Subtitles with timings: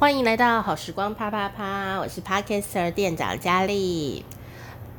[0.00, 4.24] 欢迎来到好时光啪啪啪，我是 Podcaster 店长佳丽。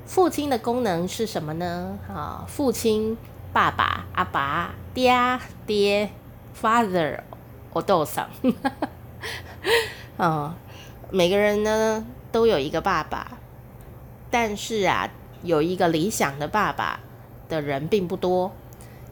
[0.06, 1.98] 父亲的功能是什么呢？
[2.08, 3.18] 啊，父亲、
[3.52, 5.12] 爸爸、阿爸、爹、
[5.66, 6.12] 爹、
[6.56, 7.22] father，
[7.74, 8.30] 我都上。
[10.18, 10.56] 啊，
[11.10, 13.40] 每个人呢都有一个爸爸，
[14.30, 15.10] 但是啊，
[15.42, 17.00] 有一个理想的爸爸
[17.50, 18.52] 的人并不多。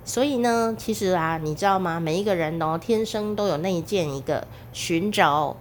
[0.05, 1.99] 所以呢，其实啊，你知道吗？
[1.99, 5.57] 每一个人哦，天生都有内建一个寻找。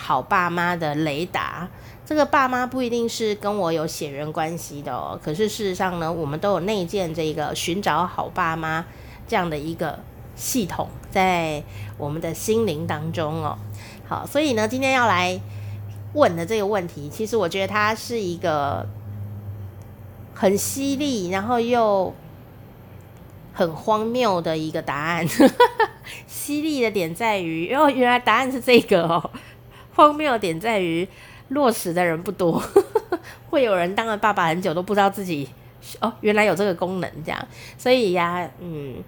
[0.00, 1.68] 好爸妈的雷达，
[2.06, 5.18] 这个爸妈不一定是跟我有血缘关系的哦。
[5.20, 8.86] 可是事实上呢，我们都有内建这个寻找好爸妈
[9.26, 9.98] 这样的一个
[10.36, 11.60] 系统在
[11.96, 13.58] 我们的心灵当中哦。
[14.06, 15.38] 好，所以呢，今天要来
[16.14, 18.86] 问的这个问题，其实我觉得它是一个
[20.32, 22.14] 很犀利，然后又
[23.52, 25.26] 很荒谬的一个答案。
[26.26, 29.30] 犀利的点在于，哦，原来答案是这个哦。
[29.98, 31.08] 荒谬点在于，
[31.48, 32.62] 落实的人不多，
[33.50, 35.48] 会有人当了爸爸很久都不知道自己
[35.98, 37.48] 哦，原来有这个功能这样。
[37.76, 39.02] 所以呀，嗯，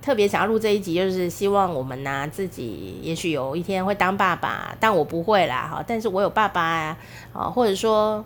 [0.00, 5.84] 特别想要录这一集，就是希望我们呢、自己也许有一天会当爸爸，但我不会啦哈。
[5.86, 6.96] 但是我有爸爸呀，
[7.34, 8.24] 啊，或者说，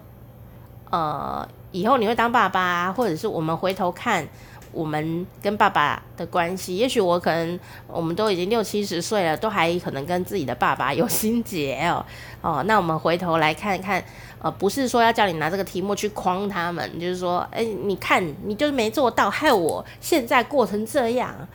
[0.88, 4.24] 呃，以后你会当爸爸，或者是我们回头看。
[4.72, 12.04] 我们跟爸爸的关系，也许我可能我们都已经六七十岁了，都还可能跟自己的爸爸有心结哦。
[12.40, 14.02] 哦，那我们回头来看一看，
[14.40, 21.46] 呃，不是说要叫你拿这个题目去框他们，就是说，哎，你看你就是没做到，害我现在过成这样。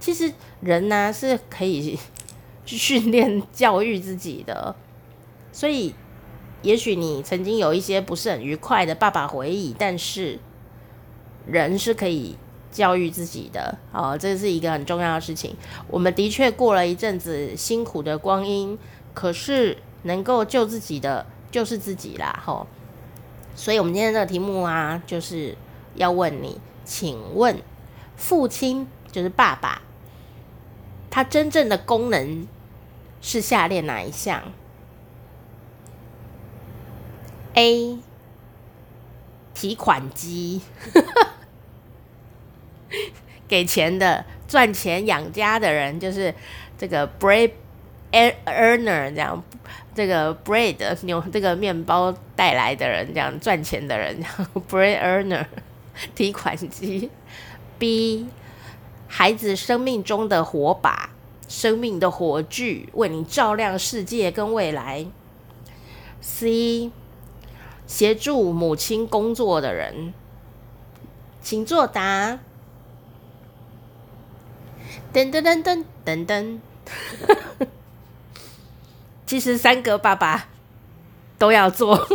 [0.00, 1.98] 其实人呢、是可以
[2.64, 4.74] 去训练教育自己的，
[5.52, 5.94] 所以
[6.62, 10.38] 也许你曾经有一些不是很愉快的爸爸回忆，但是
[11.46, 12.36] 人是可以。
[12.72, 15.54] 教育自己的哦，这是一个很重要的事情。
[15.86, 18.76] 我们的确过了一阵子辛苦的光阴，
[19.14, 22.66] 可是能够救自己的就是自己啦，吼。
[23.54, 25.54] 所以，我们今天这个题目啊，就是
[25.94, 27.60] 要问你，请问
[28.16, 29.82] 父亲就是爸爸，
[31.10, 32.48] 他真正的功能
[33.20, 34.42] 是下列哪一项
[37.52, 37.98] ？A.
[39.52, 40.62] 提款机。
[43.52, 46.34] 给钱的、赚钱养家的人，就是
[46.78, 47.50] 这个 bread
[48.10, 49.44] earner 这样，
[49.94, 54.24] 这个 bread 牛这个面包带来的人，这样赚钱的人，
[54.70, 55.44] bread earner
[56.14, 57.10] 提款机。
[57.78, 58.26] B
[59.06, 61.10] 孩子生命中的火把，
[61.46, 65.04] 生命的火炬，为你照亮世界跟未来。
[66.22, 66.90] C
[67.86, 70.14] 协助母亲工作的人，
[71.42, 72.38] 请作答。
[75.12, 76.58] 噔噔噔噔噔噔，
[79.26, 80.48] 其实三个爸爸
[81.38, 81.98] 都要做。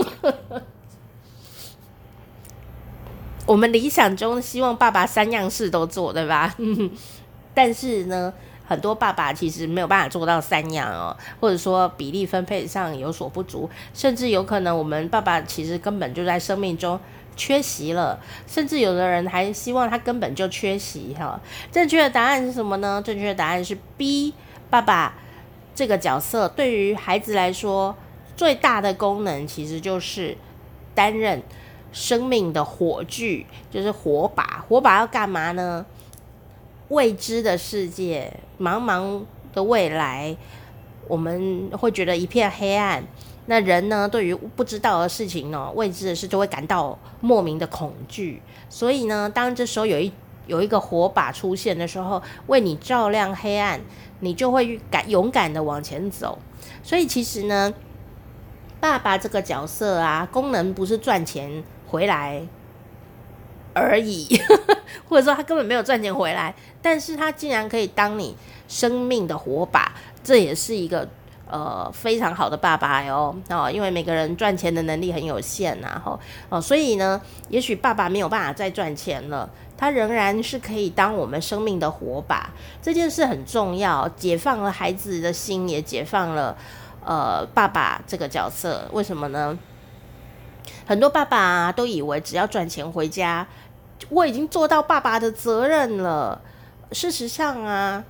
[3.46, 6.56] 我们理想中希望爸爸三样事都做，对吧？
[7.54, 8.34] 但是呢，
[8.68, 17.00] 很多爸爸其实没有办法做到三样哦，或者说比例分配上有所不足，甚至有可能我们爸爸其实根本就在生命中。
[17.38, 21.40] 缺席了，甚至有的人还希望他根本就缺席哈。
[21.72, 23.02] 正确的答案是什么呢？
[23.06, 24.34] 正确的答案是 B。
[24.70, 25.14] 爸爸
[25.74, 27.96] 这个角色对于孩子来说
[28.36, 30.36] 最大的功能，其实就是
[30.94, 31.42] 担任
[31.94, 34.66] 生命的火炬，就是火把。
[34.68, 35.86] 火把要干嘛呢？
[36.90, 39.22] 未知的世界，茫茫
[39.54, 40.36] 的未来，
[41.08, 43.04] 我们会觉得一片黑暗。
[43.50, 48.42] 那人呢，对于不知道的事情呢，未知的事就会感到莫名的恐惧。
[48.70, 50.12] 所以呢，当这时候有一
[50.48, 53.80] 有一个火把出现的时候，为你照亮黑暗，
[54.20, 56.38] 你就会敢勇敢的往前走。
[56.84, 57.74] 所以其实呢，
[58.82, 62.46] 爸爸这个角色啊，功能不是赚钱回来
[63.74, 64.28] 而已，
[65.08, 68.36] 或者说他根本没有赚钱回来，但是他竟然可以当你
[68.68, 71.08] 生命的火把，这也是一个。
[71.50, 82.50] 呃，非常好的爸爸哟，哦，因为每个人赚钱的能力很有限呐，吼，哦，所以呢，也许爸爸没有办法再赚钱了，他仍然是可以当我们生命的火把，
[82.82, 86.58] 这件事很重要，解放了孩子的心，也解放了
[87.06, 88.90] 呃爸爸这个角色。
[88.92, 89.58] 为什么呢？
[90.86, 93.48] 很多爸爸，都以为只要赚钱回家，
[94.10, 96.42] 我已经做到爸爸的责任了。
[96.92, 98.04] 事实上啊，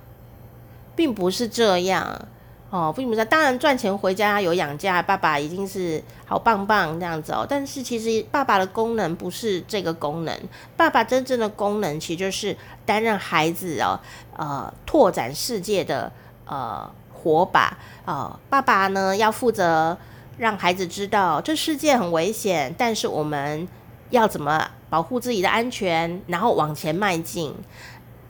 [0.96, 2.26] 并不是这样。
[2.70, 7.46] 哦，父母在，当然赚钱回家有养家，爸爸已经是好棒棒这样子哦。
[7.48, 10.38] 但是其实爸爸的功能不是这个功能，
[10.76, 12.54] 爸爸真正的功能其实就是
[12.84, 13.98] 担任孩子哦，
[14.36, 16.12] 呃，拓展世界的
[16.44, 19.96] 呃火把哦，爸爸呢要负责
[20.36, 23.66] 让孩子知道这世界很危险，但是我们
[24.10, 27.54] 要怎么保护自己的安全，然后往前迈进。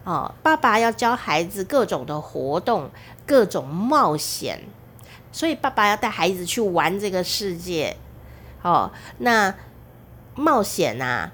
[0.08, 2.88] 哦，爸爸要教孩子各种的活动，
[3.26, 4.58] 各种冒险，
[5.30, 7.94] 所以爸爸要带孩子去玩这个世界。
[8.62, 9.54] 哦，那
[10.34, 11.30] 冒险啊，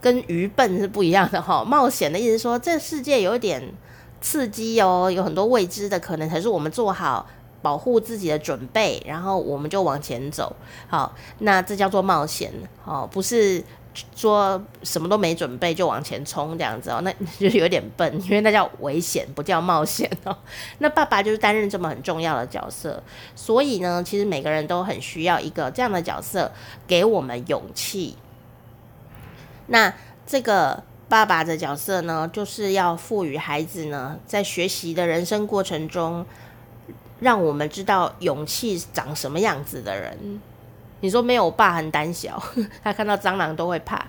[0.00, 1.64] 跟愚笨是不一样的哈、哦。
[1.66, 3.74] 冒险的意思说，这世界有点
[4.22, 7.26] 刺激哦，有很多未知的可能，可是我们做好
[7.60, 10.56] 保护自己的准备，然后我们就往前走。
[10.88, 12.50] 好、哦，那这叫做冒险
[12.86, 13.62] 哦，不是。
[14.16, 20.36] 说什么都没准备就往前冲这样子哦， 那就有点笨，因为那叫危险，不叫冒险哦。
[20.78, 23.02] 那爸爸就是担任这么很重要的角色，
[23.34, 26.50] 所以呢，其实每个人都很需要一个这样的角色，
[26.86, 28.16] 给我们勇气。
[29.66, 29.92] 那
[30.26, 36.24] 这个爸爸的角色呢，就是要赋予孩子呢，在学习的人生过程中，
[37.20, 40.40] 让我们知道勇气长什么样子的人。
[41.02, 42.40] 你说没有，我爸很胆小，
[42.82, 44.06] 他看到蟑螂都会怕，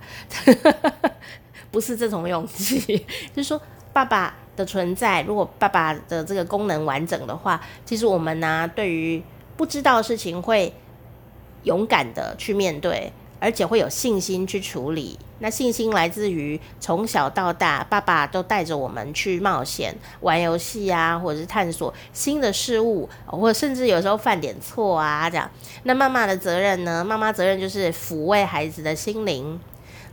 [1.72, 2.80] 不是这种勇气，
[3.36, 3.60] 就是说
[3.92, 9.22] 爸爸的存在，如果爸爸的这个功能完整的话，其实我们呢、啊，对于
[9.58, 10.72] 不知道的事情会
[11.64, 13.12] 勇敢的去面对。
[13.44, 25.52] 而且会有信心去处理，那信心来自于从小到大，爸爸都带着我们去冒险、玩游戏啊，或者是探索新的事物，或者甚至有时候犯点错啊，这样。
[25.84, 27.04] 那妈妈的责任呢？
[27.04, 29.60] 妈妈责任就是抚慰孩子的心灵，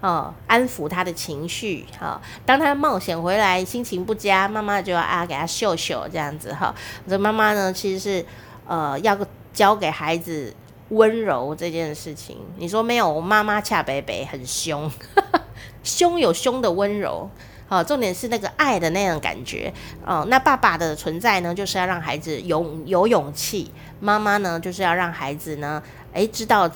[0.00, 2.20] 哦，安抚他的情绪，哈、哦。
[2.44, 6.74] 当他冒险回来，心情不佳，妈妈就要啊给他秀秀这样子，哈、哦。
[7.08, 8.26] 这妈妈呢，其实是
[8.66, 9.16] 呃要
[9.54, 10.52] 教给孩子。
[10.90, 13.10] 温柔这件事情，你说没有？
[13.10, 14.90] 我妈妈恰北北很凶，
[15.82, 17.28] 凶有凶的温柔。
[17.66, 19.72] 好，重点是那个爱的那种感觉。
[20.04, 23.70] 哦，那爸爸的存在呢，就是要让孩子有有勇气；
[24.00, 25.82] 妈妈呢，就是要让孩子呢，
[26.12, 26.70] 诶，知道。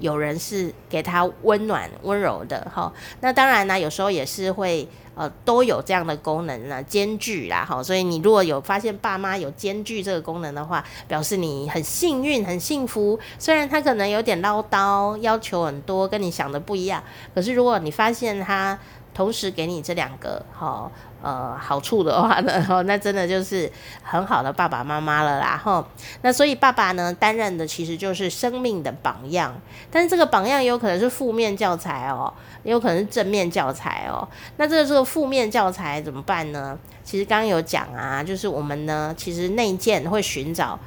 [0.00, 2.92] 有人是给他温暖、温柔的，哈。
[3.20, 4.86] 那当然呢，有时候也是会，
[5.18, 7.82] 呃，都有这样的功能呢，兼具啦，哈。
[7.82, 13.18] 所以你如果有发现爸妈有兼具这个功能的话，表示你很幸运、很幸福。
[13.36, 17.02] 虽然他可能有点唠叨，要求很多，跟你想的不一样，
[17.34, 18.78] 可是如果你发现他
[19.18, 20.88] 同时给你这两个，好。
[21.20, 23.68] 呃，好处的话呢， 哦，那真的就是
[24.04, 25.84] 很好的爸爸妈妈了啦，吼。
[26.22, 29.52] 那所以爸爸呢，担任的其实就是生命的榜样，
[29.90, 32.32] 但是这个榜样有可能是负面教材哦，
[32.62, 34.28] 也有可能是正面教材哦。
[34.58, 36.78] 那这个这个负面教材怎么办呢？
[37.02, 40.78] 其实刚刚有讲啊，就是我们呢，其实内建会寻找，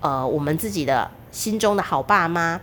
[0.00, 2.58] 呃，我们自己的心中的好爸妈。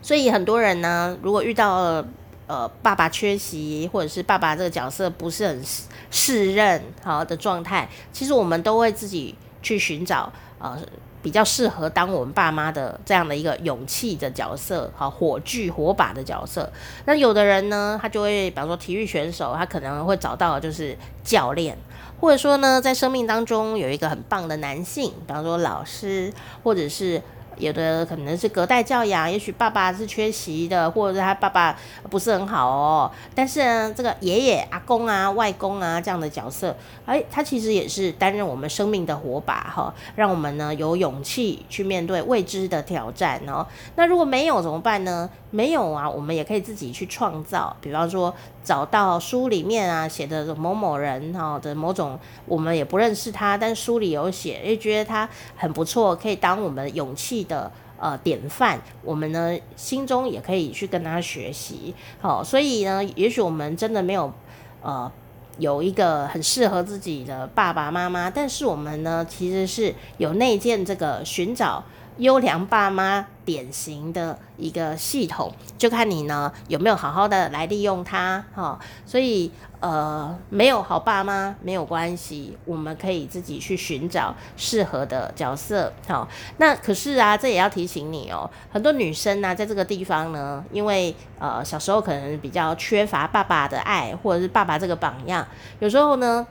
[0.00, 2.06] 所以很多人呢，如果遇到了
[2.46, 5.64] 呃，爸爸缺席，或者是爸爸这个角色不是很
[6.10, 10.76] 适任好的状态，其实我们都会自己去寻找呃
[11.22, 16.70] 比较适合当我们爸妈的这样的一个勇气的角色，好火炬火把的角色。
[17.06, 21.78] 那有的人呢，他就会比方说体育选手，他可能会找到就是教练，
[22.20, 26.32] 或者说呢，在生命当中有一个很棒的男性，比方说老师，
[26.64, 27.22] 或者是。
[27.56, 31.76] 有的可能是隔代教养，也许爸爸是缺席的，或者是他爸爸
[32.10, 33.10] 不是很好哦。
[33.34, 36.74] 但是呢，这个爷爷、阿公啊、外公啊这样的角色，
[37.06, 43.66] 哎，他其实也是担任我们生命的火把哈，让我们呢有勇气去面对未知的挑战哦。
[43.96, 45.28] 那如果没有怎么办呢？
[45.50, 61.94] 没有啊，我们也可以自己去创造，比方说找到书里面啊写的某某人哈的某种，我们也不认识他，但书里有写，也觉得他很不错，可以当我们勇气的呃典范，我们呢心中也可以去跟他学习。
[62.20, 64.32] 好，所以呢，也许我们真的没有
[64.80, 65.10] 呃
[65.58, 71.82] 有一个很适合自己的爸爸妈妈，但是我们呢其实是有内建这个寻找。
[72.18, 78.78] 优良爸妈典型的一个系统，就看你呢有没有好好的来利用它哈。
[79.06, 79.50] 所以
[79.80, 85.92] 呃，没有好爸妈没有关系，我们可以自己去寻找适合的角色。
[86.06, 86.28] 好，
[86.58, 95.46] 那可是啊，这也要提醒你哦，很多女生呢，在这个地方呢，因为呃小时候可能比较缺乏爸爸的爱，或者是爸爸这个榜样，
[95.80, 96.46] 有时候呢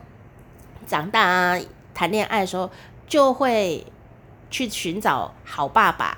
[0.85, 1.57] 长大啊
[1.93, 2.69] 谈恋爱的时候
[3.07, 3.85] 就会。
[4.51, 6.17] 去寻找好爸爸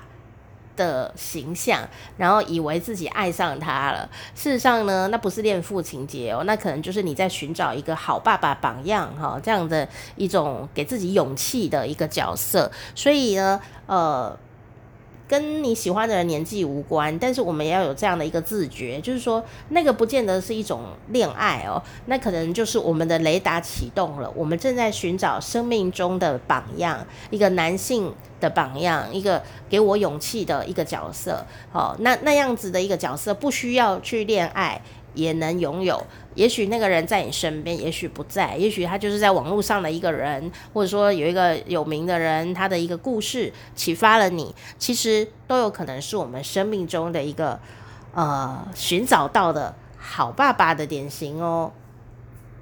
[0.76, 4.10] 的形象，然后以为自己爱上他了。
[4.34, 12.68] 事实上呢，那不是恋父情节哦，那可能就是你在寻找一个好爸爸榜样哈，这样的一种给自己勇气的一个角色。
[12.94, 14.36] 所以呢，呃，
[15.26, 31.44] 跟你喜欢的人年纪无关，但是我们要有这样的一个自觉，就是说那个不见得是一种恋爱哦，那可能就是我们的雷达启动了，我们正在寻找生命中的榜样，一个男性的榜样，一个给我勇气的一个角色。
[31.72, 34.80] 哦，那那样子的一个角色不需要去恋爱
[35.14, 36.00] 也能拥有。
[36.34, 47.58] 也许那个人在你身边，也许不在，也许他就是在网络上的一个人，或者说有一个有名的人，他的一个故事启发了你，其实都有可能是我们生命中的一个
[48.12, 51.72] 呃寻找到的好爸爸的典型哦。